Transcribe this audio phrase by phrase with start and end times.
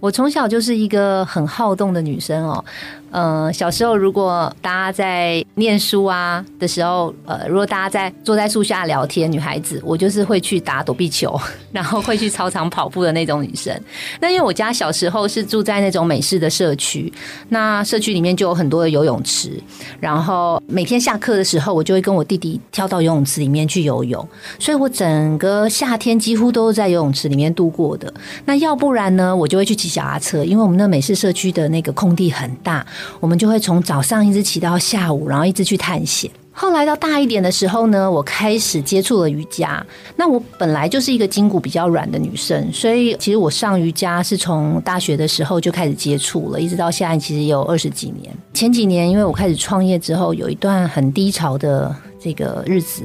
[0.00, 2.64] 我从小就是一个很好动的女生哦。
[3.10, 11.38] 嗯，小时候如果大家在念书啊的时候，呃，如果大家在坐在树下聊天，女孩子我就是会去打躲避球，
[11.72, 13.78] 然后会去操场跑步的那种女生。
[14.20, 17.12] 那因为我家小时候是住在那种美式的社区，
[17.48, 19.60] 那社区里面就有很多的游泳池，
[20.00, 24.26] 然后每天下课的时候，我就会跟我弟弟跳到游泳池里面去游泳，
[24.58, 28.12] 所以我整个夏天几乎都是在游泳池里面度过的。
[28.44, 32.86] 那要不然呢，我就会去骑脚踏车，因为我们那美式社区的那个空地很大。
[33.20, 36.30] 我们就会从早上一直骑到下午，然后一直去探险。
[36.52, 39.84] 后来到大一点的时候呢，我开始接触了瑜伽。
[40.16, 48.34] 那我本来就是一个筋骨比较软的女生，所以其实我上瑜伽是从大学的时候就开始接触了，一直到现在其实有二十几年。
[48.52, 53.04] 前几年因为我开始创业之后，有一段很低潮的这个日子，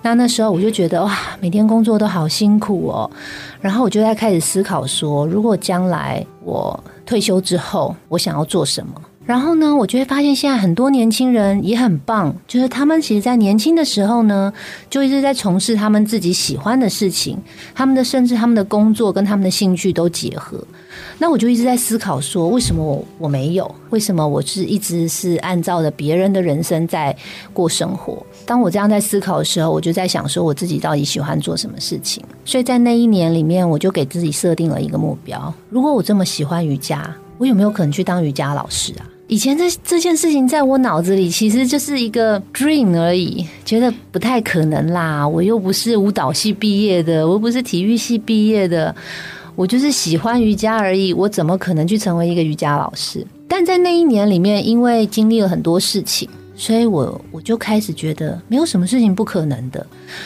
[0.00, 3.10] 那那时候我就觉得哇，每天工作都好辛苦哦。
[3.60, 8.92] 然后我就在开始思考说，如果将来我退休之后，我想要做什么？
[9.26, 14.52] 然后呢，我就会发现现在很多年轻人也很棒，就是他们其实，在年轻的时候呢，
[14.90, 17.38] 就一直在从事他们自己喜欢的事情，
[17.74, 20.62] 他们的甚至他们的工作跟他们的兴趣都结合。
[21.18, 23.74] 那我就一直在思考说，为什么我我没有？
[23.90, 27.16] 为什么我是一直是按照着别人的人生在
[27.52, 28.24] 过生活？
[28.44, 32.22] 当我这样在思考的时候，我就在想说，我自己到底喜欢做什么事情？
[32.44, 39.06] 所以在那一年里面，我就给自己设定了一个目标：如果我这么喜欢瑜伽，我有没有可能去当瑜伽老师啊？
[39.26, 45.26] 以前这这件事情在我脑子里其实就是一个 dream 而已，觉得不太可能啦。
[45.26, 48.94] 我又不是舞蹈系毕业的，我又不是体育系毕业的，
[49.56, 51.12] 我就是喜欢瑜伽而已。
[51.14, 53.26] 我怎么可能去成为一个瑜伽老师？
[53.48, 59.84] 但在那一年里面，因为经历了很多事情，所以我我就开始觉得没有什么事情不可能的。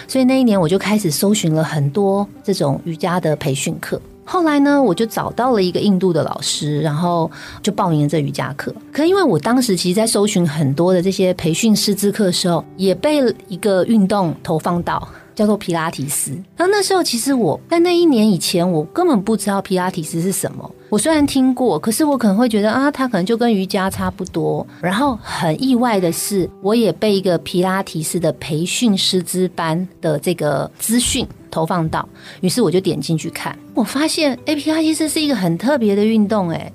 [0.08, 4.00] 所以那一年我就开始搜寻了很多这种瑜伽的培训课。
[4.30, 7.30] 后来呢，我就找到了一个印度的老师，然后
[7.62, 8.74] 就报名了这瑜伽课。
[8.92, 15.08] 可因为我当时其实，在搜寻很多的这些培训师资课的时候，也被一个运动投放到。
[15.38, 16.32] 叫做皮拉提斯。
[16.56, 20.68] 那那时候其实我在那一年以前，我根本不知道皮拉提斯是什么。
[20.88, 24.66] 我虽然听过，可是我可能会觉得啊，它可能就跟瑜伽差不多。
[24.80, 32.08] 然后很意外的是，我也被一个皮拉提斯的培训师资班的这个资讯投放到，
[32.40, 36.72] 于是我就点进去看，我发现哎，皮拉提斯是一个很特别的运动，哎。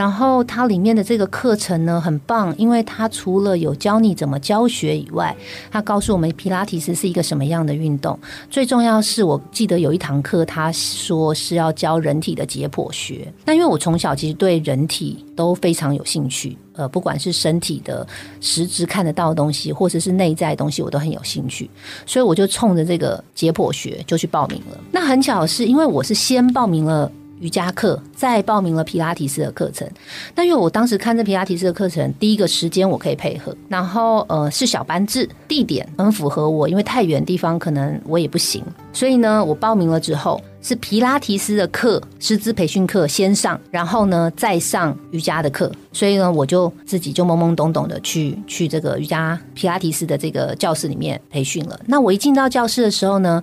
[0.00, 5.36] 然后它里面的这个课程呢很棒，因为它除了有教你怎么教学以外，
[5.70, 8.18] 它告诉我们皮拉提斯是一个什么样的运动。
[8.48, 13.30] 最重要是我记得有一堂课，他说是要教人体的解剖学。
[13.44, 18.06] 那因为我从小其实对人体都非常有兴趣，呃，不管是身体的
[18.40, 21.68] 实质看得到的东西，或者是内在的东西，我都很有兴趣，
[22.06, 24.80] 所以我就冲着这个解剖学就去报名了。
[24.90, 27.12] 那很巧的是，因为我是先报名了。
[27.40, 29.88] 瑜伽课，再报名了皮拉提斯的课程。
[30.34, 38.62] 那因为我当时看这皮拉提斯的课程，第一个时间我可以配合，然后呃是小班制，地点很符合我，因为太远地方可能我也不行。
[38.92, 45.70] 所以呢，我报名了之后是皮拉提斯的课，师资培训课先上，然后呢再上瑜伽的课。
[45.92, 51.80] 所以呢，我就自己就懵懵懂懂的去去这个瑜伽皮拉提斯的这个教室里面培训了。
[51.86, 53.42] 那我一进到教室的时候呢，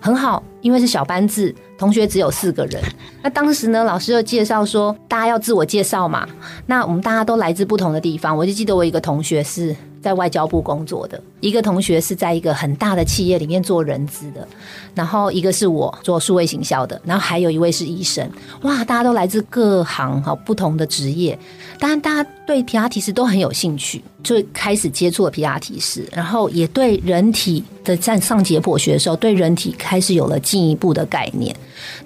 [0.00, 1.54] 很好，因为是小班制。
[1.78, 2.82] 同学只有四个人，
[3.22, 6.26] 那当时呢，老师又介绍说，大家要自我介绍嘛。
[6.66, 9.76] 那我们大家都来自不同的地方，我就记得我一个同学是
[10.08, 14.48] 在外交部工作的，一个同学是在一个很大的企业里面做人资的，
[14.94, 18.26] 然后一个是我做数位行销的，然后还有一位是医生。
[18.62, 21.38] 哇，大家都来自各行哈不同的职业，
[21.78, 31.54] 当然大家对皮拉提斯都很有兴趣，就开始接触了皮拉提斯，然后也对人体的在上解剖学的时候，对人体开始有了进一步的概念。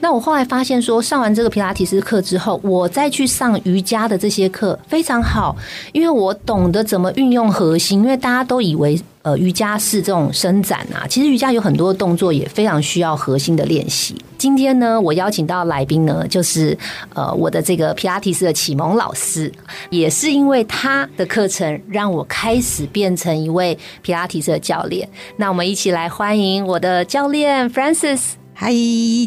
[0.00, 5.56] 那我后来发现，说上完这个皮拉提斯课之后，我再去上瑜伽的这些课非常好，
[5.92, 7.91] 因为我懂得怎么运用核心。
[7.92, 14.16] 因为大家都以为，呃，瑜伽是这种伸展啊，其实瑜伽有很多动作也非常需要核心的练习。
[14.38, 16.76] 今天呢，我邀请到来宾呢，就是
[17.14, 19.52] 呃我的这个皮拉提斯的启蒙老师，
[19.90, 25.06] 也是因为他的课程让我开始变成一位皮拉提斯的教练。
[25.36, 28.41] 那我们一起来欢迎我的教练 Francis。
[28.54, 28.70] 嗨，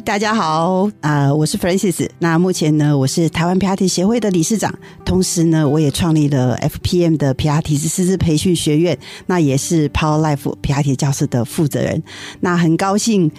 [0.06, 2.08] 大家好，啊，我是 Francis。
[2.20, 4.74] 那目前呢，我是台湾皮亚提协会的理事长，
[5.04, 12.02] 同时呢，我也创立了 FPM 的皮亚提斯师资培训学院，那也是 Power Life 皮亚提教室的负责人。
[12.40, 13.30] 那很高兴，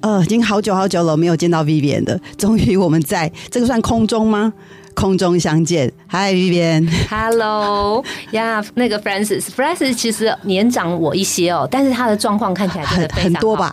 [0.00, 4.52] 呃，已经好久好久了没有见到 Vivian 的，终于我们在这个算空中吗？
[4.94, 13.72] 空中相见，Hi Vivian，Hello 呀，那个 Francis，Francis 其实年长我一些哦，但是他的状况看起来真的很多吧？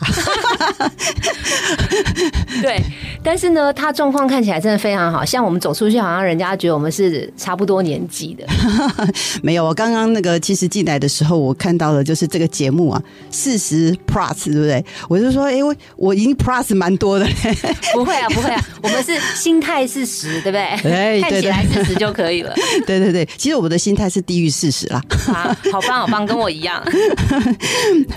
[2.62, 2.82] 对，
[3.24, 8.46] 但是呢，他状况看起来真的非常好，像我们走出去，好像人家觉得我们是差不多年纪的。
[9.42, 13.02] 没有，我刚刚那个其实进来的时候，我看到的就是这个节目啊，
[13.32, 14.84] 四十 Plus 对不对？
[15.08, 17.26] 我就说，哎，我我已经 Plus 蛮多的。
[17.94, 20.62] 不会啊，不会啊，我们是心态是十，对不对？
[20.92, 22.54] 哎看起来四十就可以了。
[22.86, 25.02] 对对对，其实我们的心态是低于四十啦。
[25.28, 26.84] 啊，好棒好棒，跟我一样。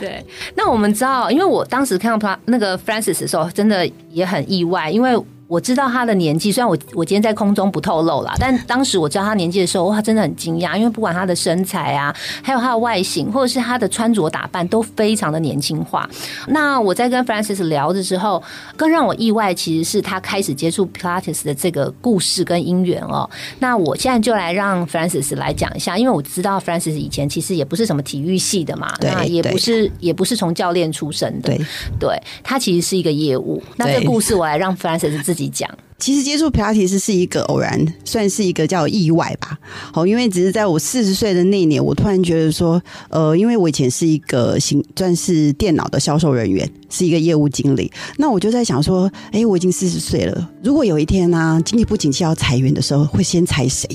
[0.00, 0.25] 对，
[0.55, 5.17] 那我们知道，因为我当时看到那个 Francis 的时候，真的也很意外，因为。
[5.52, 16.08] 我知道他的年纪，虽然我我今天在空中不透露了，但当时我知道他年纪的时候，哇，真的很惊讶，因为不管他的身材啊，还有他的外形，或者是他的穿着打扮，都非常的年轻化。
[16.49, 18.43] 那我在跟 Francis 聊的时候，
[18.76, 23.28] 更让我意外，其实是他开始接触 Pilates 的这个故事跟因缘哦。
[23.58, 31.60] 那我现在就来让 Francis 来讲一下，因为我知道 Francis 以前其实也不是什么体育系的嘛，那也不是也不是从教练出身的，对，
[32.00, 33.62] 对他其实是一个业务。
[33.76, 35.42] 那这故事我来让 Francis 自己。
[35.49, 35.69] 讲，
[35.99, 39.59] 其实接触皮拉提斯是一个偶然，算是一个叫意外吧。
[39.93, 47.91] 好，因为只是在我四十岁的那年，我突然觉得说，呃，因为我以前是一个行，算是电脑的销售人员，是一个业务经理。
[48.17, 53.89] 那我就在想说，哎，我已经四十岁了，如果有一天呢，经济不景气要裁员的时候，会先裁谁？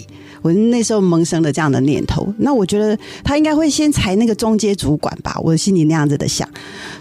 [0.44, 2.32] 我那时候萌生了这样的念头。
[2.38, 6.48] 那我觉得他应该会先裁那个中阶主管吧，我心里那样子的想。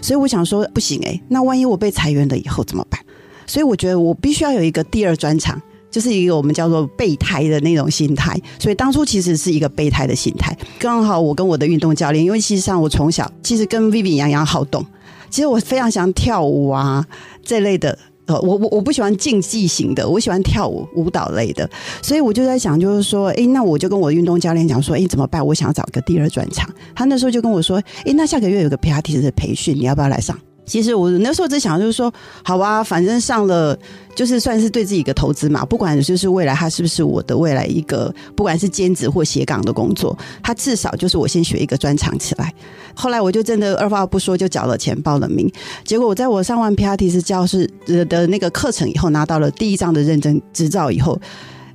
[0.01, 2.99] 所以我想说，不行哎，那万一我被裁员了以后怎么办？
[3.47, 5.59] 所以我觉得我必须要有一个第二专场，
[5.89, 8.39] 就是一个我们叫做备胎的那种心态。
[8.59, 10.55] 所以当初其实是一个备胎的心态。
[10.77, 14.85] 刚好我跟我的运动教练，因为其实上我从小其实跟 Vivi 一样好动，
[15.29, 17.03] 其实我非常喜欢跳舞啊
[17.43, 17.97] 这类的。
[18.27, 21.69] 呃，我我我不喜欢竞技型的，我喜欢跳舞舞蹈类的。
[22.01, 25.45] 所以我就在想，就是说，哎，那我就跟我运动教练讲说，哎，怎么办？
[25.45, 26.69] 我想要找个第二专场。
[26.93, 30.37] 他那时候就跟我说，哎，那下个月有个 P R T 的培训，你要不要来上？
[30.67, 33.75] 其实我那时候只想就是说，好啊，反正上了
[34.13, 35.65] 就是算是对自己一个投资嘛。
[35.65, 42.53] 不管就是未来它是不是我的未来一个，不管是兼职或斜岗的工作，它至少就是我先学一个专长起来。
[42.93, 45.51] 后来我就真的二话不说就缴了钱报了名。
[45.85, 51.19] 结果我在我上完 P R T 是教室的那个课程以后，拿到了第一张的认证执照以后。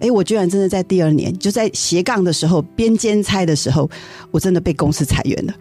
[0.02, 3.88] 哎，我居然真的在第二年，就在斜杠的时候，边兼差的时候，
[4.32, 5.54] 我真的被公司裁员了。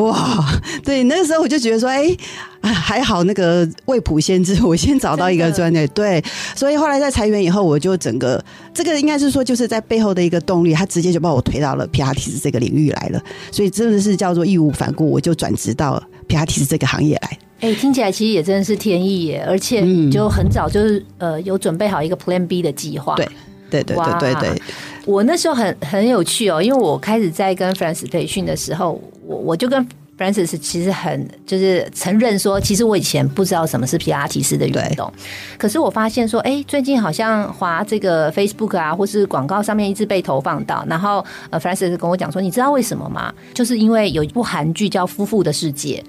[0.00, 0.44] 哇，
[0.82, 2.16] 对，那个时候我就觉得说，哎，
[2.62, 5.86] 还好那个未卜先知，我先找到一个专业。
[5.88, 6.24] 对，
[6.54, 8.42] 所以后来在裁员以后，我就整个
[8.72, 13.22] 这个应该是说，就是在背后的一个动力，他直接就把我推到了 P R T 这个领域来了。
[13.52, 17.38] 所以真的是叫做义无反顾，我就转职到 P R T 这个行业来。
[17.60, 23.14] 哎，听起来其实也真的是天意耶，而且就很早就是呃有准备好一个 Plan B 的计划。
[23.16, 23.28] 对。
[23.70, 24.62] 对对对对对，
[25.04, 29.86] 我那时候很很有趣哦，因为我开始在跟 Francis 培训的时候，我我就跟
[30.18, 35.12] Francis 其实很就是承认说，其实我以前不知道什么是皮拉提斯的运动，
[35.58, 43.32] 可是我发现说，哎，最近好像滑这个 Facebook 啊，或是广告上面一直被投放到，然后呃，Francis 跟我讲说，你知道为什么吗？
[43.52, 46.02] 就是因为有一部韩剧叫《夫妇的世界》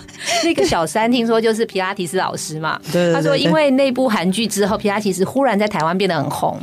[0.44, 2.80] 那个小三听说就是皮拉提斯老师嘛，
[3.12, 6.58] 他说因为那部韩剧之后，皮拉提斯忽然在台湾变得很红。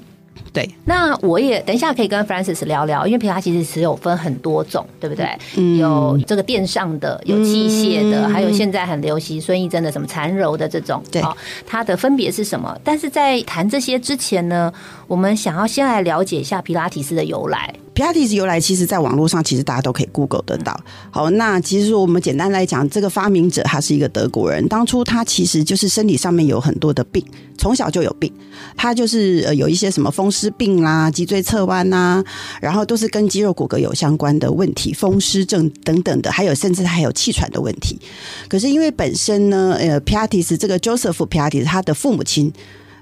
[0.54, 5.28] 对，那我也等一下可以跟 Francis 聊聊，因为皮拉其实是有分很多种，对不对？
[5.56, 11.22] 嗯，有这个电上的，有器械的，还有现在很流行孙艺珍的什么缠柔的这种，对，
[11.66, 12.76] 它的分别是什么？
[12.84, 14.74] 但是在谈这些之前呢，
[15.08, 17.74] 我们想要先来了解一下皮拉提斯的由来。
[17.94, 20.80] 皮拉提斯由来，其实在网络上其实大家都可以 Google 得到。
[21.10, 27.26] 好，那其实我们简单来讲，这个发明者他是一个德国人，当初他其实就是身体上面有很多的病，
[27.58, 28.32] 从小就有病，
[28.76, 32.24] 他就是呃有一些什么风湿病啦、脊椎侧弯呐，
[32.62, 38.00] 然后都是跟肌肉骨骼有相关的问题，风湿症等等的，还有甚至还有气喘的问题。
[38.48, 42.54] 可是因为本身呢，呃，皮拉提斯这个 Joseph 皮拉提斯他的父母亲。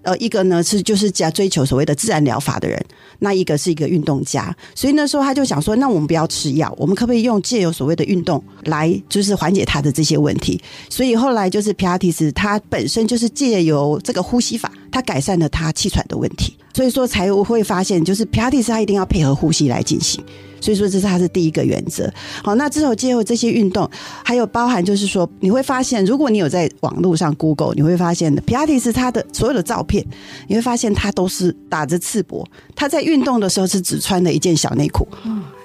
[0.06, 2.80] 呃，一个呢是就是加追求所谓的自然疗法的人，
[3.20, 10.62] 那一个是一个运动家，所以那时候他就想说，那我们不要吃药，我们可不可以用借由所谓的运动来就是缓解他的这些问题？
[10.90, 20.24] 所以后来就是皮亚提斯，他本身就是借由这个呼吸法，他改善了他气喘的问题，所以说才会发现就是皮亚提斯他一定要配合呼吸来进行。
[20.66, 22.12] 所以说这是它是第一个原则。
[22.44, 23.88] 好，那之后接后这些运动，
[24.24, 30.04] 还有包含就是说，你会发现，如果你有在网络上 Google，你会发现的皮亚提斯他的所有的照片，
[30.48, 32.44] 你会发现他都是打着赤膊，
[32.76, 35.08] 他在运动的时候是只穿了一件小内裤，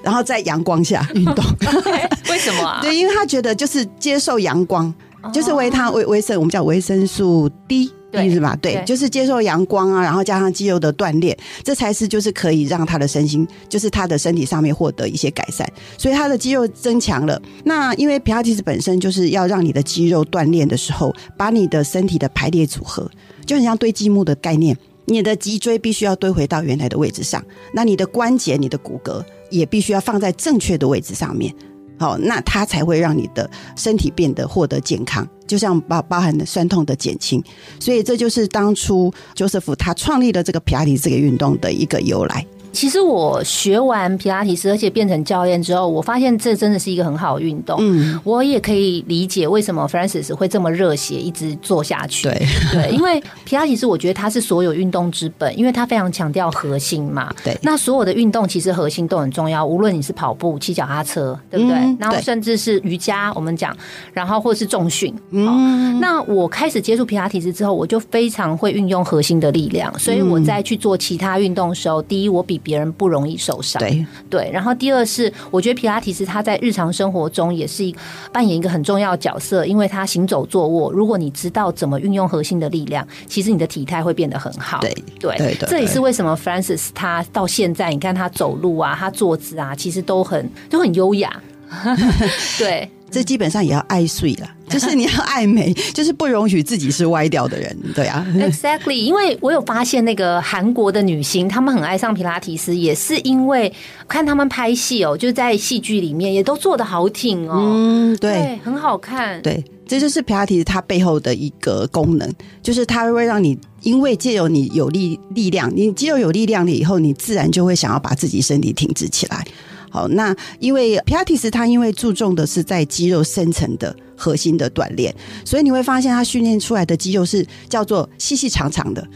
[0.02, 1.42] 然后在阳光下运动。
[2.28, 2.80] 为什么啊？
[2.84, 4.92] 对，因为他觉得就是接受阳光，
[5.32, 7.90] 就是维他维维生，我们叫维生素 D。
[8.10, 8.56] 对是吧？
[8.60, 17.40] 对对，就是接受阳光啊，然后加上肌肉的锻炼，这才是就是可以让他的身心，就是他的身体上面获得一些改善，所以他的肌肉增强了。
[17.64, 23.10] 那因为皮拉提斯本身就是要让你的肌肉锻炼的时候，把你的身体的排列组合，
[23.46, 31.54] 就很像堆积木的概念，你的脊椎必须要堆回到原来的位置上，那你的关节、你的骨骼也必须要放在正确的位置上面。
[31.98, 37.42] 好，那它才会让你的身体变得获得健康，就像包包含的酸痛的减轻，
[37.80, 42.46] 所以这就是当初 Joseph 他创立的这个皮拉提这个运动的一个由来。
[42.72, 47.76] 其实我学完皮拉提斯，而且变成教练之后，我发现这真的是一个很好的运动。
[47.80, 52.28] 嗯，我也可以理解为什么 Francis 会这么热血，一直做下去。
[52.28, 57.32] 对对，因为皮拉提斯，我觉得它是所有运动之本，因为它非常强调核心嘛。
[57.44, 61.76] 对那所有的运动其实核心都很重要，无论你是跑步、骑脚踏车，对不对？
[61.98, 63.76] 然后甚至是瑜伽，我们讲，
[64.12, 65.14] 然后或是重训。
[65.30, 73.80] 嗯，那我开始接触皮拉提斯之后，我就非常会运用核心的力量，所以我在去做其他运动的时候，第一，我比别人不容易受伤。
[73.80, 77.94] 对，对，然后第二是，我觉得皮拉提斯他在日常生活中也是一
[78.32, 84.78] 扮演一个很重要的角色，因为他行走坐卧，如果你知道怎么运用核心的力量，其实你的体态会变得很好。
[84.80, 91.42] 对对对对这也是为什么 Francis 他到现在，你看他走路啊，他坐姿啊，其实都很都很优雅。
[92.58, 98.26] 对，这基本上也要爱睡了， 就是你要爱美， 就是不容许自己是歪掉的人，对啊。
[98.36, 103.72] Exactly，因为我有发现那个韩国的女星，她们很爱上皮拉提斯，也是因为
[104.06, 108.58] 看她们拍戏哦，就在戏剧里面也都做的好挺哦，嗯，对。
[108.62, 109.40] 很好看。
[109.42, 112.30] 对，这就是皮拉提它背后的一个功能，
[112.62, 119.44] 就是它会让你，因为借由你有力力量，你肌肉有力量了以后，你自然就会想要把自己身体挺直起来。
[119.90, 129.06] 好，那因为皮拉提斯他因为注重的是在肌肉深层的核心的锻炼，所以你会发现他训练出来的肌肉是叫做细细长长的，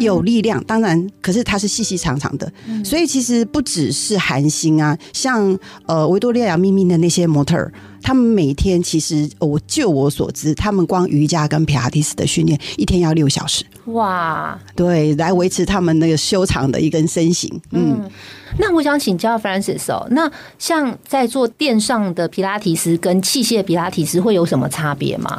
[0.00, 0.62] 有力量。
[0.64, 2.50] 当然，可是它是细细长长的，
[2.84, 7.72] 所以其实不只是韩星啊，像呃维多利亚秘密的那些模特儿。
[8.04, 17.50] 他们每天其实，我就我所知，他们光瑜伽跟皮拉提斯的训练一天要六小时，哇，对，来维持他们那个修长的一根身形。
[17.72, 18.10] 嗯，嗯，
[18.58, 25.36] 那我想请教 Francis 哦，那像在做电上的皮拉提斯跟器械皮拉提斯会有什么差别吗？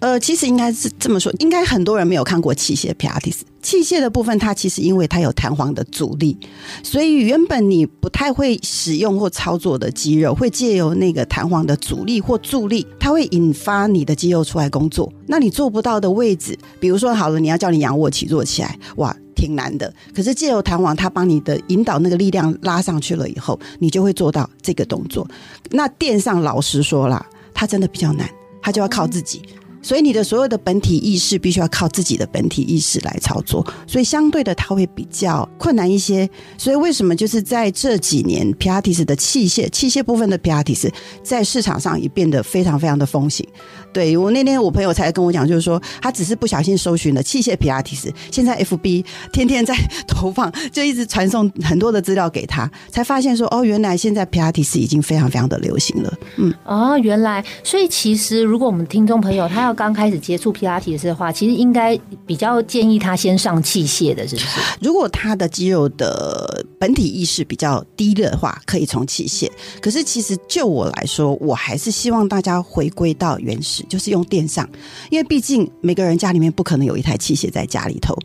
[0.00, 3.44] 呃，其实应该是这么说，应该很多人没有看过器械皮拉提斯。
[3.60, 6.38] 器械的部分，它其实因为它有弹簧的阻力，
[6.82, 15.12] 所以原本你不太会使用或操作的肌肉，会借由那个弹簧的阻力或助力，它会引发你的肌肉出来工作。
[15.26, 19.92] 那你做不到的位置，比如说好了，你要叫你仰卧起坐起来，哇，挺难的。
[20.14, 25.28] 可是借由弹簧，它帮你的引导那个力量拉上去了以后，你就会做到这个动作。
[25.70, 28.28] 那垫上，老实说啦，它真的比较难，
[28.60, 29.42] 它就要靠自己。
[29.82, 36.28] 所以你的所有的本体意识必须要靠自己的本体意识来操作，所以相对的它会比较困难一些。
[36.56, 40.90] 所以为什么就是在这几年皮拉提斯的器械器械部分的皮拉提斯
[41.22, 43.46] 在市场上也变得非常非常的风行。
[43.92, 49.74] 对我那天我朋友才跟我讲，就是说他只是不小心搜寻了器械皮拉提斯，现在 FB 天天在
[50.06, 56.12] 投放，就一直传送很多的资料给他，才发现说哦，原来现在皮拉提斯已经非常非常的流行了。
[56.36, 61.94] 嗯，哦，原来，所以其实如果我们听众朋友他要刚开始接触皮拉提斯的话，其实应该
[62.26, 64.60] 比较建议他先上器械的，是不是？
[64.80, 69.46] 如果他的肌肉的本体意识比较低的话，可以从器械。
[69.82, 74.66] 可是其实就我来说，我还是希望大家回归到原始，就是用电上，
[75.10, 78.16] 因为毕竟每个人家里面不可能有一台器械在家里头。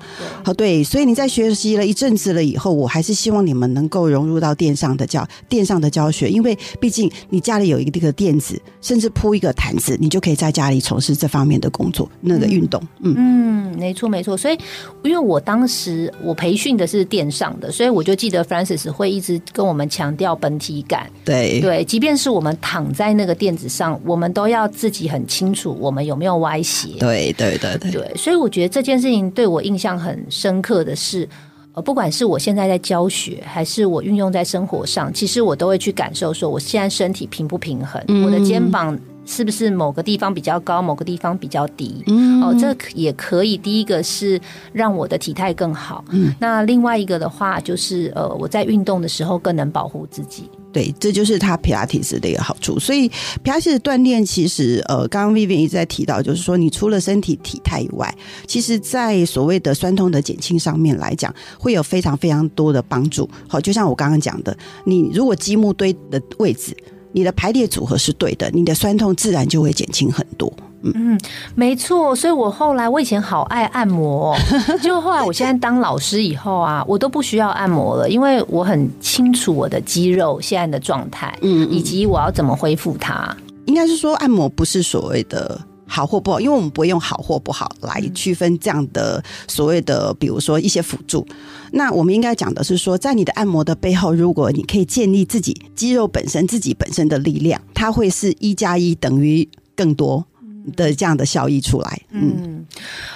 [0.45, 12.79] 好，对，所以你在学习了一阵子了以后，我还是希望你们能够融入到电上的教电上的教学，因为毕竟你家里有一个垫子，甚至铺一个毯子，你就可以在家里从事这方面的工作，那个运动。
[13.01, 14.37] 嗯，嗯，没错没错。
[14.37, 14.57] 所以，
[15.01, 21.09] 因为我当时我培训的是电上的，所以我就记得 Francis 会一直跟我们强调本体感。
[21.25, 26.89] 对，对，即便是我们躺在那个垫子上，我们都要自己很清楚我们有没有歪斜。
[26.99, 31.27] 对，对，对，对，对，所以我觉得这件事情对我印象很深刻的是，
[31.73, 42.03] 呃，不管是我现在在教学，还是我运用在生活上，其实我都会去感受说，我现在身体平不平衡，我的肩膀是不是某个地方比较高，某个地方比较低。
[42.07, 43.57] 嗯哦，这也可以。
[43.57, 44.39] 第一个是
[44.73, 50.49] 让我的体态更好，嗯那另外一个的话就是，呃，我在运动的时候更能保护自己。
[50.73, 52.79] 对，这就是它皮拉提斯的一个好处。
[52.79, 58.13] 所以皮拉提斯锻炼其实，呃，刚刚 Vivian 一直在提到，就是说你除了身体体态以外，
[58.47, 63.29] 其实在所谓的酸痛的减轻上面来讲，会有非常非常多的帮助。
[63.47, 66.75] 好，就像我刚刚讲的，你如果积木堆的位置，
[67.13, 70.51] 你的排列组合是对的，你的酸痛自然就会减轻很多。
[70.85, 71.17] 嗯，
[71.55, 74.35] 没错，所以我后来我以前好爱按摩，
[74.83, 83.33] 就后来我现在当老师以后啊，我都不需要按摩了，因为我很清楚我的肌肉现在的状态，嗯，以及我要怎么恢复它。
[83.65, 91.25] 应该是说，按摩不是所谓的好或不好，因为我们不会用好或不好来区分这样的所谓的，比如说一些辅助。
[91.71, 100.25] 那我们应该讲的是说，在你的按摩的背后，如果你可以建立自己肌肉本身自己本身的力量，它会是一加一等于更多。
[100.75, 102.65] 的这样的效益出来，嗯，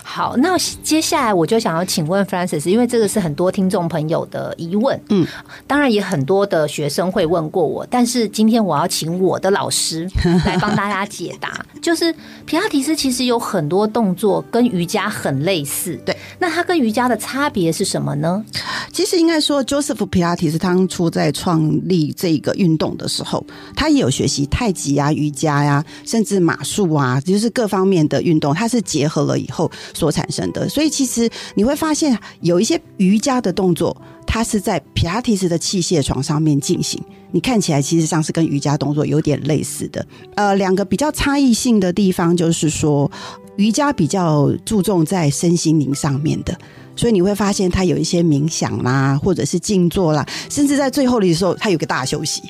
[0.03, 5.25] 好，那接下来我就想要请问 Francis，因为这个是很多听众朋友的疑问，嗯，
[5.65, 10.05] 当然也很多的学生会问过我，但是今天我要请我的老师
[10.45, 12.13] 来帮大家解答，就是
[12.45, 18.43] 皮拉提斯其实有很多动作跟瑜伽很类似，对，那它跟瑜伽的差别是什么呢？
[18.91, 27.36] 其实应该说，Joseph 皮拉提斯当初在创立这个运动的时候，他也有学习太极啊、瑜伽呀，甚至马术啊，就。
[27.37, 30.67] 就是各方面的运动，它是结合了以后所产生的。
[30.67, 36.99] 所以其实你会发现，有一些瑜伽的动作，它是在皮拉提斯的器械床上面进行。
[37.29, 40.03] 你看起来其实上是跟瑜伽动作有点类似的。
[40.33, 43.11] 呃，两个比较差异性的地方就是说，
[43.57, 46.57] 瑜伽比较注重在身心灵上面的，
[46.95, 52.41] 所以你会发现它有一些冥想啦，或者是静坐啦，甚至在最后的时候，它有个大休息。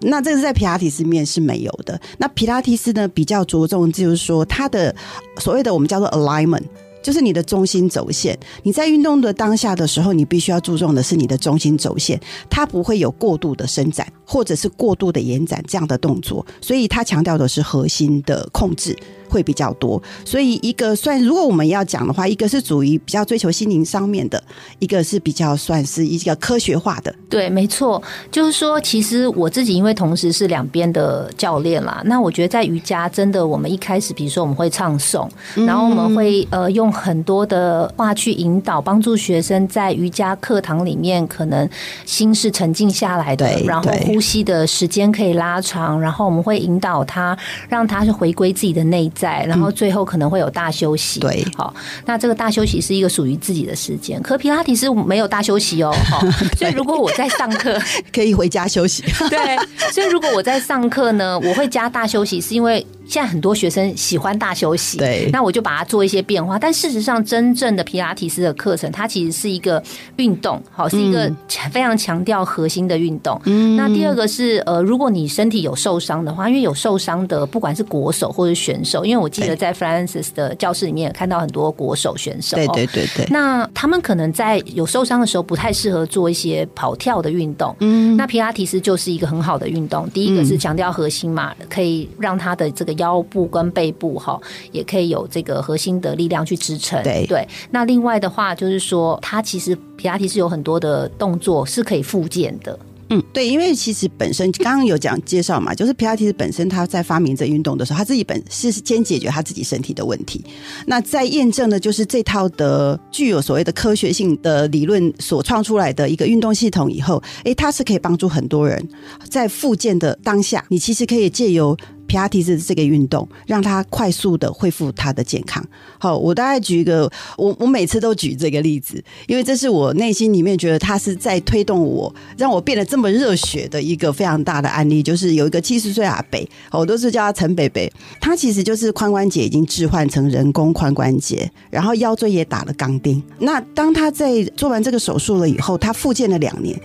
[0.00, 2.00] 那这个是在皮拉提斯面是没有的。
[2.18, 4.94] 那皮拉提斯呢，比较着重就是说，它的
[5.38, 6.62] 所谓的我们叫做 alignment，
[7.02, 8.38] 就是你的中心轴线。
[8.62, 16.44] 你在运动的当下的时候，你必须要注重的是你的中心轴线，它不会有过度的伸展或者是过度的延展这样的动作。
[16.60, 18.96] 所以它强调的是核心的控制。
[19.28, 24.42] 会比较多，所以一个算如果我们要讲的话，一个是属于比较追求心灵上面的，
[24.78, 27.14] 一个是比较算是一个科学化的。
[27.28, 35.28] 对，没错，就是说，其实我自己因为同时是两边的教练啦，那我觉得在瑜伽真的，我们一开始比如说我们会唱诵，
[35.66, 41.68] 然后我们会呃用很多的话去引导，帮助学生在瑜伽课堂里面可能
[42.06, 47.36] 心是沉静下来的，然后呼吸的时间可以拉长，然后我们会引导他，
[47.68, 49.10] 让他是回归自己的内。
[49.18, 51.18] 在，然后最后可能会有大休息。
[51.18, 51.74] 对，好，
[52.06, 54.22] 那这个大休息是一个属于自己的时间。
[54.22, 56.20] 可皮拉提是没有大休息哦， 好，
[56.56, 57.76] 所以如果我在上课，
[58.14, 59.02] 可以回家休息。
[59.28, 59.56] 对，
[59.90, 62.86] 所以如果我在上课呢，我会加大休息，是因为。
[63.08, 66.58] 现在很多学生喜欢大休息，对，那我就把它做一些变化。
[66.58, 69.82] 但事实上，真正的皮拉提斯的课程，它其实是一个
[70.16, 71.32] 运动，好，是一个
[71.72, 73.40] 非常强调核心的运动。
[73.46, 83.26] 嗯，那第二个是呃，如果你身体有受伤的话，因为有受伤的，不管是国手或者选手，因为我记得在 Francis 的教室里面看到很多国手选手，对对对对。
[83.30, 87.74] 那他们可能在有受伤的时候，不太适合做一些跑跳的运动。
[87.80, 90.06] 嗯，那皮拉提斯就是一个很好的运动。
[90.10, 92.98] 第一个是强调核心嘛，可以让他的这个。
[92.98, 94.40] 腰部跟背部哈，
[94.72, 97.00] 也可以有这个核心的力量去支撑。
[97.04, 102.76] 对对，那另外的话就是说，它其实皮拉提是有很多的动作是可以复健的。
[103.10, 110.44] 嗯，对，因为其实本身刚刚有讲介绍嘛，就是皮拉提斯本身他在发明这运动的时候，他自己本是先解决他自己身体的问题。
[110.86, 118.86] 那在验证的就是这套的具有所谓的科学性的理论所创出来的一个运动系统以后，哎，它是可以帮助很多人
[119.30, 121.76] 在复健的当下，你其实可以借由。
[122.08, 125.64] 皮拉提斯这个运动，让他快速的恢复他的健康。
[125.98, 135.02] 好，我大概举一个，我我每次都举这个例子，因为这是我内心里面觉得他是在推动我，让我变得这么热血的一个非常大的案例。
[135.02, 143.22] 就是有一个七十岁阿北，我都是叫他陈北北，他其实就是髋关节已经置换成人工髋关节，然后腰椎也打了钢钉。
[143.38, 146.80] 那当他在做完这个手术了以后，他复健了两年。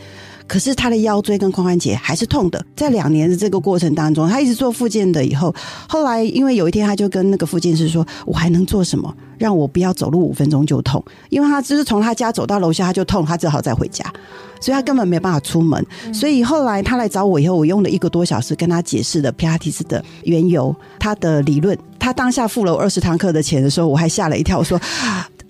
[0.48, 5.24] 可是他的腰椎跟髋关节还是痛的，在两年的这个过程当中，他一直做复健的。
[5.24, 5.54] 以后
[5.88, 9.14] 后来，因为有一天他就跟那个复健师说：“我还能做什么？
[9.38, 11.04] 让我不要走路五分钟就痛？
[11.30, 14.04] 因为他就是从他家走到楼下他就痛，他只好再回家，
[14.60, 15.86] 所以他根本没有办法出门。
[16.14, 21.78] 所以后来他来找我以后，我用了一个多小时跟他解释的皮拉提斯的缘由，他的理论。
[21.98, 24.80] 他当下付了我二十堂课的钱的时候，我还吓了一跳，我说。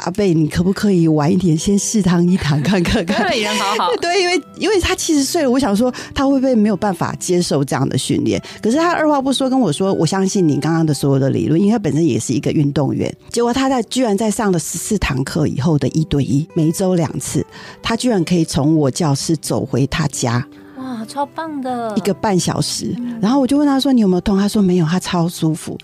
[0.04, 3.30] 阿贝，你可不可以晚一点先试堂一堂看看看？
[3.30, 3.96] 对，人好好。
[4.02, 8.42] 对，因为因为他七十岁了，我想说他会不会没有办法接受这样的训练？
[8.62, 17.46] 可是他二话不说跟我说：“我相信你刚刚的所有的理论，因为他本身也是一个运动员。”结果他在居然在上了十四堂课以后的一对一，每周两次，
[17.82, 20.46] 他居然可以从我教室走回他家。
[20.94, 22.96] 哇，超棒的，一个半小时。
[23.20, 25.76] 然后我就问他说：“你有没有痛？”他说：“没有，他超舒服。”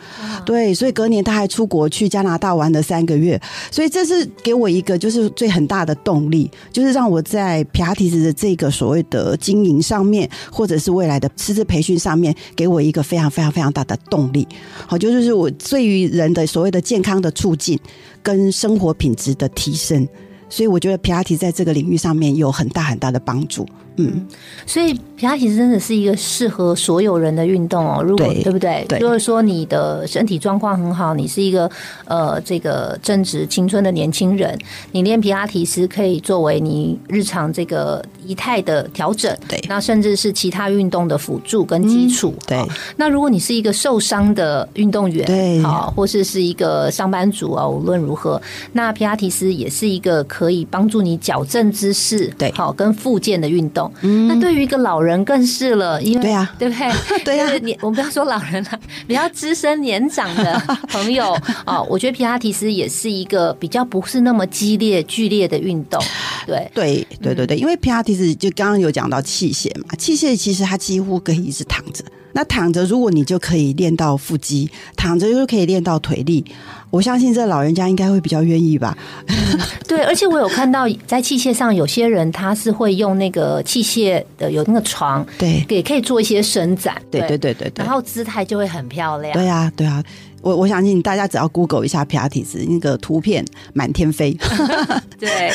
[0.46, 3.40] 对，所以隔年他还出国去加拿大玩了三个月。
[3.72, 14.48] 所以这是给我一个就是最很大的动力，就是让我在皮亚提斯的这个所谓的经营上面，或者是未来的师资培训上面，给我一个非常非常非常大的动力。
[14.86, 17.80] 好，就是我对于人的所谓的健康的促进
[18.22, 20.08] 跟生活品质的提升。
[20.52, 23.68] 所以我觉得皮拉提在这个领域上面有很大很大的帮助。
[24.00, 24.26] 嗯，
[24.66, 28.02] 所以皮拉提斯真的是一个适合所有人的运动哦。
[28.02, 28.86] 如果对不对？
[29.00, 31.70] 如果说你的身体状况很好，你是一个
[32.06, 34.58] 呃这个正值青春的年轻人，
[34.94, 39.36] 你练皮拉提斯可以作为你日常这个仪态的调整。
[39.50, 42.34] 对，那甚至是其他运动的辅助跟基础。
[42.48, 53.89] 对，那如果你是一个受伤的运动员，对，好，或是是一个上班族啊，无论如何，那皮拉提斯也是一个可以帮助你矫正姿势，对，好跟复健的运动。
[54.02, 57.24] 那对于一个老人更是了，因为对呀，对不对？
[57.24, 61.34] 对呀，你我们不要说老人了，比较资深年长的朋友
[61.66, 66.02] 啊， 我觉得皮拉提斯也是一个比较不是那么激烈剧烈的运动。
[66.46, 72.04] 对对对对对，因为皮拉提斯就刚刚有讲到器械嘛，器械其实它几乎可以一直躺着。
[72.34, 76.46] 那躺着，如果你就可以练到腹肌，躺着就可以练到腿力。
[76.92, 78.98] 我相信这老人家应该会比较愿意吧。
[79.88, 87.00] 对，而且我有看到在器械上，有些人他是会用那个器械的有那个床，对，也可以做一些伸展。
[87.12, 89.34] 对对对对对，然后姿态就会很漂亮。
[89.34, 90.04] 对啊，对啊。
[90.42, 94.38] 我我相信大家只要 Google 一下皮拉提斯那个图片满天飞。
[95.20, 95.50] 对，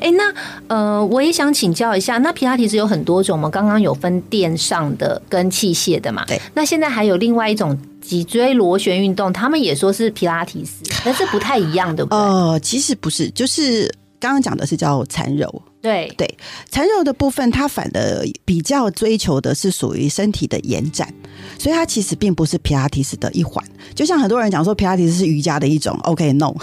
[0.00, 0.32] 哎，那
[0.68, 3.48] 呃，我也想请教一下，那皮拉提斯有很多种吗？
[3.50, 6.24] 刚刚有分垫上的跟器械的嘛？
[6.26, 6.40] 对。
[6.54, 12.18] 那现在还有另外一种脊椎螺旋运动，他们也说是皮拉提斯，但是不太一样，对不对？
[12.18, 15.62] 呃，其实不是，就是刚刚讲的是叫缠柔。
[15.82, 16.38] 对对，
[16.70, 21.12] 缠柔的部分，它反而比较追求的是属于身体的延展，
[21.58, 23.64] 所以它其实并不是皮拉提斯的一环。
[23.94, 26.54] 就像很多人讲说，皮拉提斯是瑜伽的一种，OK，No，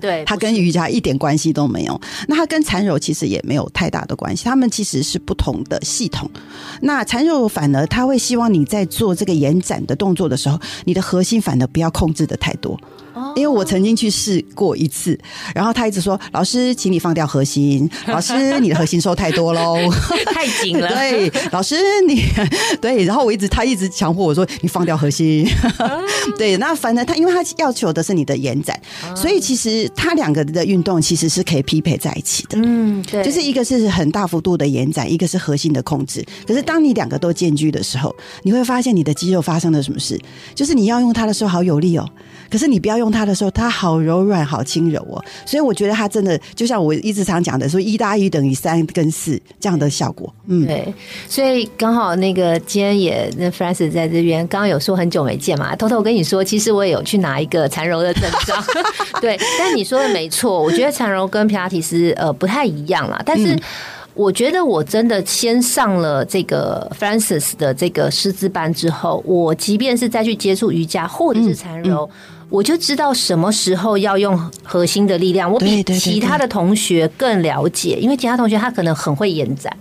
[0.00, 2.00] 对， 它跟瑜伽一点关系都没有。
[2.26, 6.28] 那它跟缠柔其实也没有太大的关系，他们其实是不同的系统。
[6.80, 12.78] 那缠柔反而他会希望你在做这个延展的动作的时候，你的核心反而不要控制的太多。
[13.36, 15.16] 因为我曾经去试过一次，
[15.54, 19.76] 然后他一直说：“老师，请你放掉核心。”老师，你的核心收太多喽，
[20.32, 20.88] 太紧了。
[20.92, 21.76] 对，老师
[22.08, 22.24] 你
[22.80, 25.46] 对，然后我一直他一直强迫我说：“你放掉核心。”
[26.38, 28.80] 对，那反正他因为他要求的是你的延展，
[29.14, 32.58] 所以其实他两个的运动其实是可以匹配在一起的。
[32.62, 36.24] 嗯，对，就是一个是很大幅度的延展，一个是核心的控制。
[36.46, 40.18] 可是当你两个都兼具的时候，你会发现你的肌肉发生了什么事？
[40.54, 42.08] 就是你要用它的时候好有力哦，
[42.54, 45.20] 可是你不要用它的时候，它好柔软、好轻柔哦。
[45.44, 50.32] 所以我觉得它真的就像我一直常讲的，说一大于等于三跟四这样的效果。
[50.46, 50.94] 嗯，对。
[51.28, 58.54] 所以刚好那个今天也那 f r a n c i s 在这边，刚刚有说很久没见嘛，偷偷跟你说，其实我也有去拿一个缠柔的证照。
[59.20, 63.58] 对，但你说的没错，我觉得缠柔跟皮拉提斯呃不太一样啦，但是。
[64.16, 72.08] 我觉得我真的先上了这个 Francis 的这个师资班之后，我即便是再去接触瑜伽或者是缠柔，
[72.54, 75.50] 我就知道什么时候要用核心的力量。
[75.50, 79.76] 我比其他的同学更了解，因为其他同学他可能很会延展，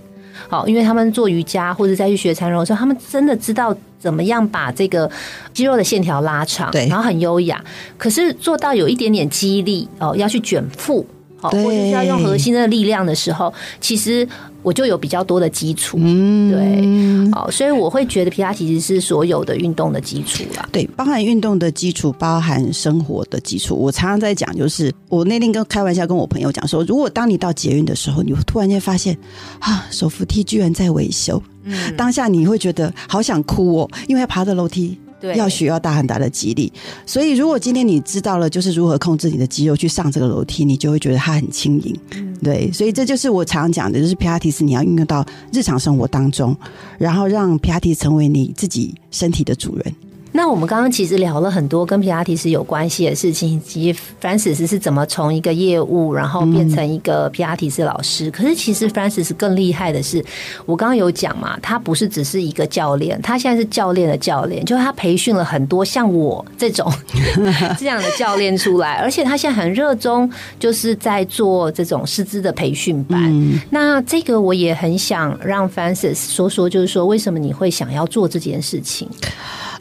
[0.49, 5.07] 好，因为他们做瑜伽或者再去学缠柔的时候，他们真的知道怎么样把这个
[5.53, 7.63] 肌肉的线条拉长，对，然后很优雅。
[7.95, 11.05] 可是做到有一点点肌力哦，要去卷腹。
[11.43, 14.25] 或者是要用核心的力量的时候，其实
[14.63, 20.67] 我就有比较多的基础，嗯，对，好，所以我会觉得皮拉提是所有的运动的基础啦。
[20.71, 23.75] 对，包含运动的基础，包含生活的基础。
[23.75, 29.17] 我常常在讲，就是我那天跟开玩笑跟我朋友讲说，如果当你到捷运的时候，你突然间发现
[29.59, 34.97] 啊，手扶梯居然在维修，嗯，当下你会觉得好想哭哦，因为爬的楼梯。
[35.35, 36.71] 要需要大很大的肌力，
[37.05, 41.97] 所以如果今天你知道了，就是如何控制你的肌肉去上这个楼梯，你就会觉得它很轻盈。
[42.41, 46.55] 对，所以这就是我常讲的，就是皮拉提斯你要运用到日常生活当中，
[46.97, 49.95] 然后让皮拉提成为你自己身体的主人。
[50.35, 58.31] 那我们刚刚其实聊了很多跟皮拉提斯有关系的事情，以及 Francis 是怎么从一个业务，然后变成一个皮拉提斯老师。
[58.31, 60.23] 可是其实 Francis 更厉害的是，
[60.65, 66.91] 我刚刚有讲嘛，他不是只是一个教练，他现在是教练的教练，就是他培训了很多像我这种
[67.77, 73.61] 这样的教练出来，而且他现在很热衷，就是在做这种师资的培训班。
[73.69, 79.07] 那这个我也很想让 Francis 说说，就是说为什么你会想要做这件事情？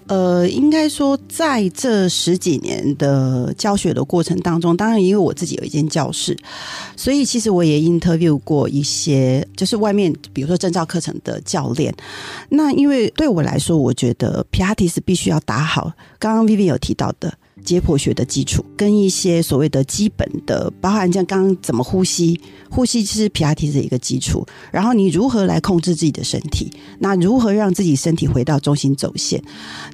[0.07, 6.37] 呃，应该说在这十几年的教学的过程当中，当然因为我自己有一间教室，
[6.97, 11.95] 所以其实我也 interview 过一些，就是外面比如说证照课程的教练。
[12.51, 17.33] 那因为对我来说，我觉得皮拉提是必须要打好，刚刚 Vivi 有提到的。
[17.64, 24.46] 解剖学的基础，跟一些所谓的基本的，包含像刚刚怎么呼吸，呼吸是皮亚提的一个基础。
[24.70, 26.70] 然后你如何来控制自己的身体？
[26.98, 29.42] 那如何让自己身体回到中心走线？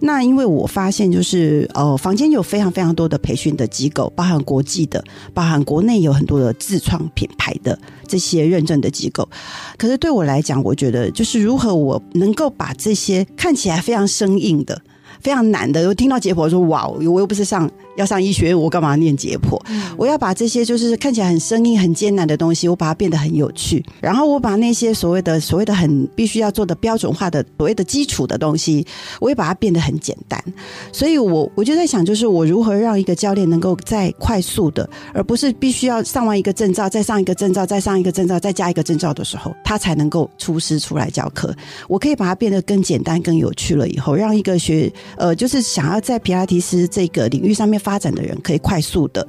[0.00, 5.02] 那因为我发现，就是呃，房间有非常非常多的培训的机构，包含国际的，
[5.34, 9.28] 包含国内有很多的自创品牌的这些认证的机构。
[9.76, 14.80] 可是对我来讲，我觉得就是如何我能够把这些看起来非常生硬的。
[15.20, 19.60] 非常难的，我听到结果说哇，我又不是上要上医学院，我干嘛念解剖？
[19.96, 23.84] 我要把这些就是看起来很生硬、很艰难的东西，我把它变得很有趣。
[24.00, 28.86] 然后我把那些所谓的、所谓的很必须要做的标准化的所谓的基础的东西，
[29.20, 30.42] 我也把它变得很简单。
[30.92, 41.52] 所以我我就在想，就是我如何让一个教练能够在快速的，而不是必须要上完一个证照，再上一个证照，再上一个证照，再加一个证照的时候，他才能够出师出来教课。
[41.88, 44.92] 我可以把它变得更简单、更有趣了，以后让一个学。
[45.16, 49.26] 呃，就是想要在皮拉提斯这个领域上面发展的人，可以快速的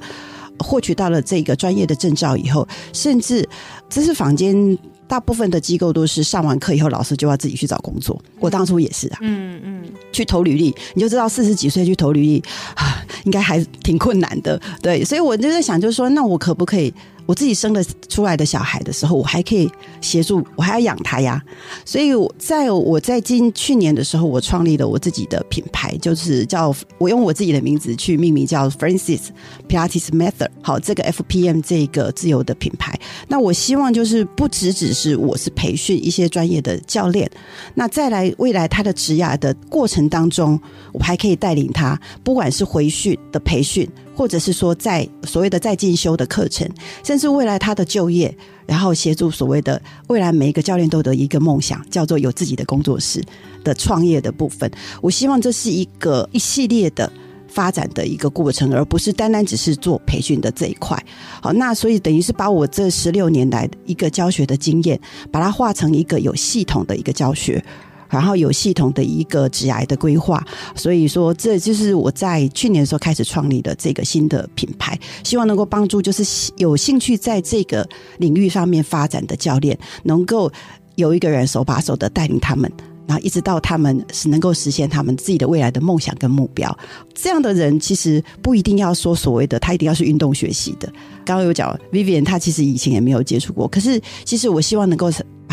[0.58, 3.48] 获取到了这个专业的证照以后，甚至
[3.88, 4.76] 这是坊间
[5.08, 8.20] 大部分的机构都是上完课以后，老师就要自己去找工作。
[8.38, 12.44] 我当初也是啊，嗯嗯，去投履历，你就知道四十几岁去投履历
[12.74, 14.60] 啊，应该还挺困难的。
[14.82, 16.92] 对，所以我就在想，就是说，那我可不可以？
[17.30, 21.40] 我自己生了出来的小孩的时候，我还可以协助，我还要养他呀。
[21.84, 29.28] 所以，在我在今去年的时候，我创立了我自己的品牌，就是叫我用我自己的名字去命名，叫 Francis
[29.68, 30.48] Pilates Method。
[30.60, 32.98] 好，这个 FPM 这个自由的品牌。
[33.28, 37.30] 那我希望就是不只只是我是培训一些专业的教练，
[37.74, 40.60] 那再来未来他的职涯的过程当中，
[40.92, 43.88] 我还可以带领他，不管是回训的培训。
[44.20, 46.68] 或者是说，在所谓的在进修的课程，
[47.02, 53.24] 甚至未来他的就业，然后协助所谓的未来每一个教练都的一个梦想，叫做有自己的工作室
[53.64, 54.70] 的创业的部分。
[55.00, 57.10] 我希望这是一个一系列的
[57.48, 61.02] 发展的一个过程，而不是单单只是做培训的这一块。
[61.40, 65.00] 好，那所以等于是把我这十六年来一个教学的经验，
[65.32, 67.64] 把它化成一个有系统的一个教学。
[68.10, 70.44] 然后有系统的一个致癌的规划，
[70.74, 80.50] 所以说这就是我在去年的时候开始创立的这个新的品牌，希望能够帮助就是有兴趣在这个领域上面发展的教练，能够
[80.96, 82.70] 有一个人手把手的带领他们，
[83.06, 86.76] 然后一直到他们是能够实现他们自己的未来的梦想跟目标。
[87.14, 90.92] 这样的人其实不一定要说所谓的他一定要是运动学习的。
[91.24, 95.10] 刚刚有讲 Vivian，他其实以前也没有接触过，可是其实我希望能够。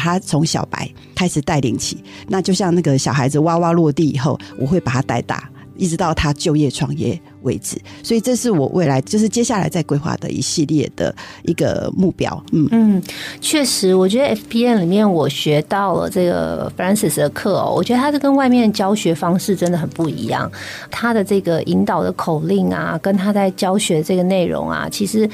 [0.07, 7.77] 他从小白开始带领起，那就像那个小孩子哇哇落地以后，我会把他带大，一直到他就业创业为止。
[8.01, 12.41] 所以这是我未来就是接下来在规划的一系列的一个目标。
[12.53, 13.03] 嗯嗯，
[13.41, 20.49] 确实，我觉得 FPN 里面我学到了这个 Francis 的课哦，我觉得他是跟外面的教学方式真的很不一样。
[20.89, 25.29] 他的这个引导的口令啊，跟他在教学这个内容啊，其实。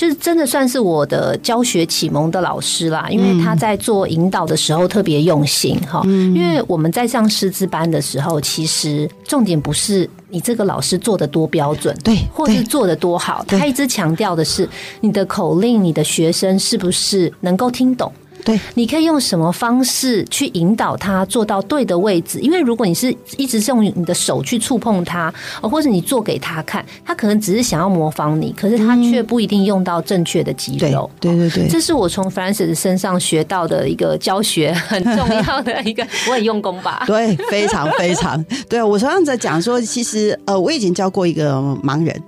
[0.00, 6.00] 就是真的算是我的教学启蒙的老师啦，因为他在做引导的时候特别用心哈。
[6.06, 14.66] 因为我们在上师资班的时候，其实重点不是你这个老师做的多标准，对，或是做的多好，他一直强调的是
[15.02, 18.10] 你的口令，你的学生是不是能够听懂。
[18.44, 22.38] 对，你可以用什么方式去引导他做到对的位置？
[22.40, 31.08] 因为如果你是一直用你的手去触碰他，或者你做给他看，他可能只是想要模仿你，可是他却不一定用到正确的肌肉。
[31.20, 37.04] 对对对，这是我从 Francis 身上学到的一个教学很重要的一个， 我很用功吧？
[37.06, 38.42] 对，非常非常。
[38.68, 42.22] 对我常常在讲说，其实呃，我已经教过一个盲人。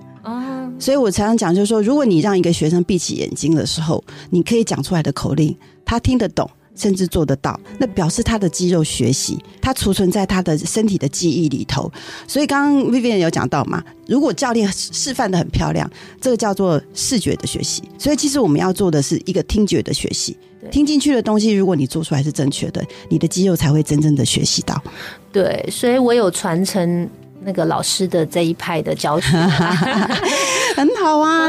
[0.79, 5.55] 所以我常常讲，就是说，如果你让一个学生闭起眼睛的时候，你可以讲出来的口令，
[5.85, 11.89] 他听得懂，甚至做得到，那表示他的肌肉学习，他储存在他的身体的记忆里头。
[12.27, 17.81] 所以刚刚 Vivian 有讲到嘛，如果教练示范的很漂亮，这个叫做视觉的学习。
[17.97, 20.35] 所以其实我们要做的是一个听觉的学习，
[20.69, 24.83] 听进去的东西，如果你做出来是正确的，你的肌肉才会真正的学习到。
[25.31, 27.09] 对，所以我有传承。
[27.45, 29.27] 那个老师的这一派的教学
[30.75, 31.47] 很好啊，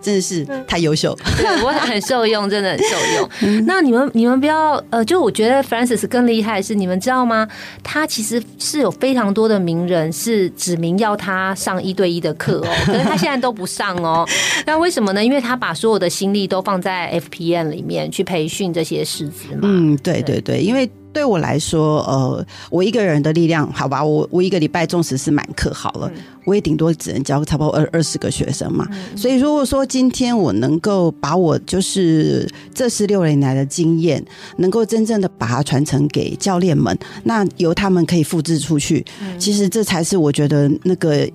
[0.00, 1.16] 真的是太优秀，
[1.62, 3.66] 我很受用，真的很受用。
[3.66, 7.46] 那你们你们不要呃，就我觉得 Francis 更厉害是，你们知道吗？
[7.82, 14.26] 他其实是有非常多的名人是指名要他上一对一的课哦， 可是他现在都不上哦。
[14.64, 15.22] 那为什么呢？
[15.22, 19.60] 因为他把所有的心力都放在 FPN 里面去培训这些师资嘛。
[19.64, 20.90] 嗯，对对对，因为。
[21.12, 26.10] 对我来说，呃，我一个人的力量，好吧，我我一个礼拜纵使是满课好了，
[26.44, 28.88] 我也顶多只能教差不多二二十个学生嘛。
[29.14, 34.24] 所以如果说今天我能够把我就是这十六年来的经验，
[34.56, 39.04] 能够真正的把它传承给教练们，那由他们可以复制出去，
[39.38, 41.28] 其实这才是我觉得那个。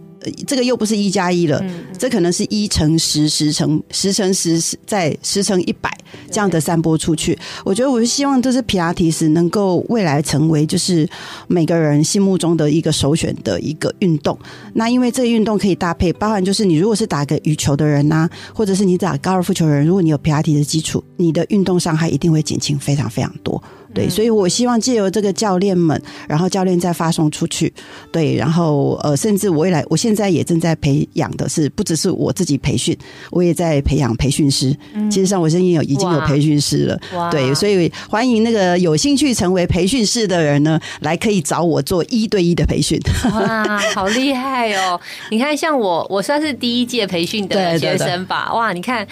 [0.45, 1.63] 这个又不是一加一了，
[1.97, 5.89] 这可能是一乘十，十乘十乘十，再十乘一百
[6.29, 7.37] 这样的散播出去。
[7.63, 11.07] 我觉得，我是希望这是皮拉提斯能够未来成为就是
[11.47, 14.37] 每个人心目中的一个首选的一个运动。
[14.73, 23.61] 那因为这个运动可以搭配，包含就是你如果是打个羽球的人呐，或者是你打高尔夫球的人，如果你有皮拉提的基础，你的运动伤害一定会减轻非常非常多。
[23.97, 27.73] 对，所以我希望借由这个教练们，然后教练再发送出去，
[28.11, 32.95] 对，然后呃，甚至未来，我现在也正在培养的是，不只是我自己培训，
[33.31, 34.75] 我也在培养培训师。
[35.09, 42.99] 其实上，我身边有已经有培训师了，对，所以欢迎那个有兴趣成为培训师的人呢，来可以找我做一对一的培训。
[43.31, 44.99] 哇，好厉害哦！
[45.31, 48.53] 你看，像我，我算是第一届培训的 学生吧？
[48.53, 49.07] 哇，你看。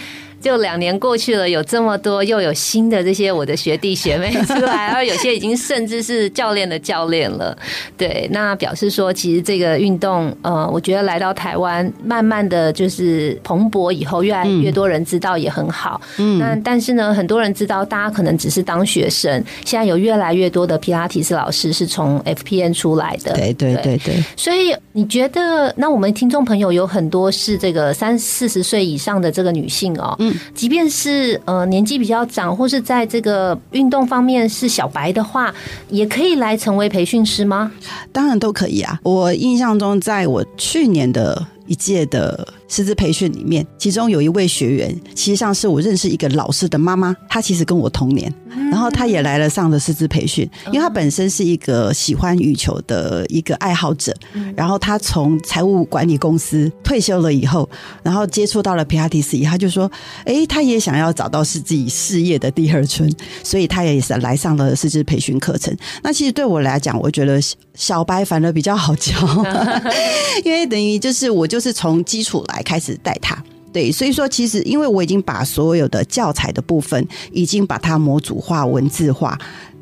[0.46, 7.58] 就两年过去了，有这么多，又有新的这些我的学弟学妹出来，然后有些已经甚至是教练的教练了。
[7.98, 16.00] 对，那表示说，其实这个运动，呃，我觉得来到台湾，慢慢的就是蓬勃以后，越来越多人知道也很好。
[16.20, 23.34] 嗯，那但是呢，很多人知道，大家可能只是当学生，现在有越来越多的皮拉提斯老师是从 FPN 出来的。
[23.34, 24.24] 对对对对。
[24.38, 30.16] 所以你觉得，那我们听众朋友有很多是这个三四十岁以上的这个女性哦。
[30.20, 30.35] 嗯。
[30.54, 35.54] 即便是呃年纪比较长，或是在这个运动方面是小白的话，
[35.90, 37.72] 也可以来成为培训师吗？
[38.12, 39.00] 当然都可以啊！
[39.04, 42.48] 我印象中，在我去年的一届的。
[42.68, 48.34] 师资培训里面，其中有一位学员，其实上是我认识一个老师的妈妈，她其实跟我同年，
[48.72, 54.12] 然后她也来了上的师资培训，因为她本身是一个喜欢羽球的一个爱好者，
[54.56, 57.70] 然后她从财务管理公司退休了以后，
[58.02, 59.90] 然后接触到了皮亚迪斯，他就说，
[60.26, 63.08] 哎，他也想要找到是自己事业的第二春，
[63.44, 65.74] 所以他也是来上了师资培训课程。
[66.02, 67.40] 那其实对我来讲，我觉得
[67.76, 69.14] 小白反而比较好教，
[70.44, 72.62] 因为等于就是我就就是从基础来。
[72.66, 73.38] 开始带他，
[73.72, 79.38] 对，所以说其实因为我已经把所有的教材的部分已经把它模组化、文字化，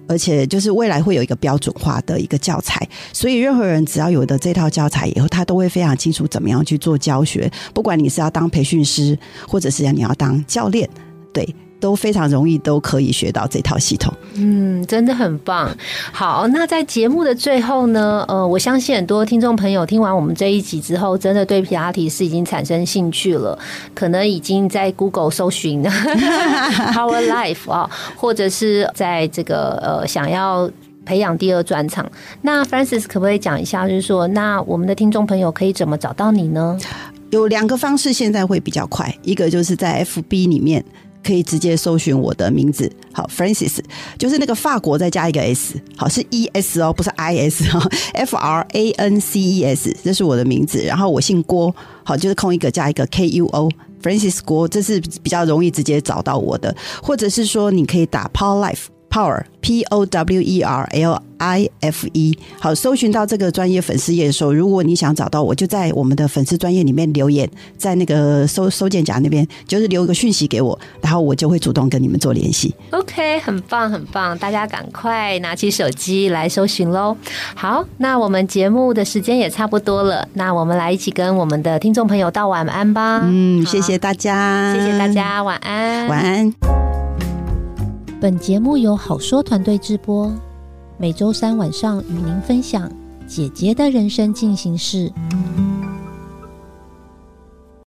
[0.06, 10.88] 而且就是未来会有一个标准化的一个教材，所以任何人只要有的这套教材以后，他都会非常清楚怎么样去做教学，不管你是要当培训师，或者是要你要当教练，
[11.32, 11.48] 对。
[11.84, 14.14] 都非常容易，都可以学到这套系统。
[14.36, 15.70] 嗯，真的很棒。
[16.14, 23.60] 好，那在节目的最后呢，呃，我相信很多听众朋友听完我们这一集之后，真的对皮拉提斯已经产生兴趣了，
[23.94, 25.84] 可能已经在 Google 搜寻
[26.96, 30.72] Power Life 啊，或者是在这个呃想要
[31.04, 32.10] 培养第二专场。
[32.44, 36.78] 那 Francis 可不可以讲一下，就是说，那我们的听众朋友可以怎么找到你呢？
[37.32, 40.82] 有两个方式，现在会比较快，一个就是在 FB 里面。
[41.24, 43.80] 可以直接搜寻我的名字，好，Francis，
[44.18, 50.80] 就是那个法国再加一个 S，好是 E S 哦，不是 I S 哦，F R A N C E S，这是我的名字。
[50.84, 56.76] 然后我姓郭，好，就是空一个加一个 K U O，Francis 郭，这是比较容易直接找到我的。
[57.02, 61.22] 或者是说，你可以打 Power Life Power P O W E R L。
[61.44, 72.74] I F E 好，搜寻到这个专业粉丝页的时候，如果你想找到我，就在我们的粉丝专业里面留言，在那个收收件夹那边，就是留一个讯息给我，然后我就会主动跟你们做联系。
[72.92, 77.18] OK，很棒很棒，大家赶快拿起手机来搜寻喽。
[77.54, 83.20] 好，那我们节目的时间也差不多了，那我们来一起跟我们的听众朋友道晚安吧。
[83.26, 87.03] 嗯，谢谢大家，谢谢大家，晚安，晚安。
[88.24, 90.34] 本节目由好说团队制播。
[90.98, 92.90] 每周三晚上与您分享
[93.28, 95.12] 姐姐的人生进行式。